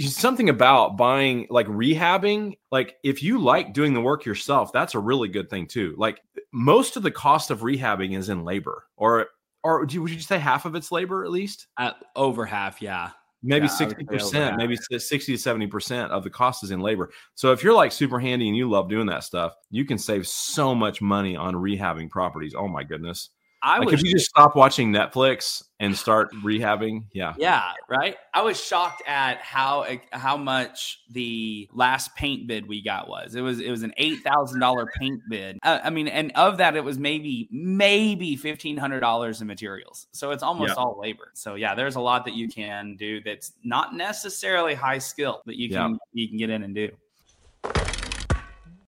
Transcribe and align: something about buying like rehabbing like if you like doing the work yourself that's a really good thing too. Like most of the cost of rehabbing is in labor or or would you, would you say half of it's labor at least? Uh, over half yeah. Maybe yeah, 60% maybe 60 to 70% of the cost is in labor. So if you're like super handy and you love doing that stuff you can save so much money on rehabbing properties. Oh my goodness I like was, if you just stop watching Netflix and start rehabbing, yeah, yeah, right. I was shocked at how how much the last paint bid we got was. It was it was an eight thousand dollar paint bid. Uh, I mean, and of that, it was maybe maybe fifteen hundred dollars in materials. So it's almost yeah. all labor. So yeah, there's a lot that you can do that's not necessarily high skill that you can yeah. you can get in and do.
something 0.00 0.48
about 0.48 0.96
buying 0.96 1.46
like 1.50 1.66
rehabbing 1.66 2.56
like 2.70 2.96
if 3.02 3.22
you 3.22 3.38
like 3.38 3.72
doing 3.72 3.94
the 3.94 4.00
work 4.00 4.24
yourself 4.24 4.72
that's 4.72 4.94
a 4.94 4.98
really 4.98 5.28
good 5.28 5.50
thing 5.50 5.66
too. 5.66 5.94
Like 5.98 6.20
most 6.52 6.96
of 6.96 7.02
the 7.02 7.10
cost 7.10 7.50
of 7.50 7.60
rehabbing 7.60 8.16
is 8.16 8.28
in 8.28 8.44
labor 8.44 8.84
or 8.96 9.28
or 9.64 9.80
would 9.80 9.92
you, 9.92 10.02
would 10.02 10.10
you 10.10 10.20
say 10.20 10.38
half 10.38 10.64
of 10.64 10.74
it's 10.74 10.90
labor 10.90 11.24
at 11.24 11.30
least? 11.30 11.68
Uh, 11.76 11.92
over 12.16 12.44
half 12.44 12.82
yeah. 12.82 13.10
Maybe 13.44 13.66
yeah, 13.66 13.72
60% 13.72 14.56
maybe 14.56 14.76
60 14.76 15.36
to 15.36 15.38
70% 15.38 16.10
of 16.10 16.22
the 16.22 16.30
cost 16.30 16.62
is 16.62 16.70
in 16.70 16.80
labor. 16.80 17.10
So 17.34 17.52
if 17.52 17.62
you're 17.62 17.74
like 17.74 17.90
super 17.90 18.20
handy 18.20 18.48
and 18.48 18.56
you 18.56 18.70
love 18.70 18.88
doing 18.88 19.06
that 19.06 19.24
stuff 19.24 19.54
you 19.70 19.84
can 19.84 19.98
save 19.98 20.26
so 20.26 20.74
much 20.74 21.02
money 21.02 21.36
on 21.36 21.54
rehabbing 21.54 22.10
properties. 22.10 22.54
Oh 22.56 22.68
my 22.68 22.84
goodness 22.84 23.30
I 23.62 23.78
like 23.78 23.90
was, 23.90 24.00
if 24.00 24.04
you 24.04 24.12
just 24.12 24.28
stop 24.28 24.56
watching 24.56 24.92
Netflix 24.92 25.62
and 25.78 25.96
start 25.96 26.32
rehabbing, 26.34 27.04
yeah, 27.12 27.34
yeah, 27.38 27.72
right. 27.88 28.16
I 28.34 28.42
was 28.42 28.62
shocked 28.62 29.02
at 29.06 29.38
how 29.38 29.86
how 30.10 30.36
much 30.36 31.00
the 31.10 31.68
last 31.72 32.14
paint 32.16 32.48
bid 32.48 32.66
we 32.66 32.82
got 32.82 33.08
was. 33.08 33.36
It 33.36 33.40
was 33.40 33.60
it 33.60 33.70
was 33.70 33.84
an 33.84 33.94
eight 33.98 34.18
thousand 34.24 34.58
dollar 34.58 34.86
paint 34.98 35.20
bid. 35.30 35.58
Uh, 35.62 35.78
I 35.82 35.90
mean, 35.90 36.08
and 36.08 36.32
of 36.34 36.58
that, 36.58 36.74
it 36.74 36.82
was 36.82 36.98
maybe 36.98 37.48
maybe 37.52 38.34
fifteen 38.34 38.76
hundred 38.76 39.00
dollars 39.00 39.40
in 39.40 39.46
materials. 39.46 40.08
So 40.12 40.32
it's 40.32 40.42
almost 40.42 40.70
yeah. 40.70 40.82
all 40.82 40.98
labor. 41.00 41.30
So 41.34 41.54
yeah, 41.54 41.76
there's 41.76 41.94
a 41.94 42.00
lot 42.00 42.24
that 42.24 42.34
you 42.34 42.48
can 42.48 42.96
do 42.96 43.22
that's 43.22 43.52
not 43.62 43.94
necessarily 43.94 44.74
high 44.74 44.98
skill 44.98 45.42
that 45.46 45.56
you 45.56 45.70
can 45.70 45.92
yeah. 45.92 45.96
you 46.12 46.28
can 46.28 46.36
get 46.36 46.50
in 46.50 46.64
and 46.64 46.74
do. 46.74 46.90